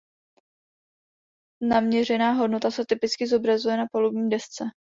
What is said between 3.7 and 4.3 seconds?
na palubní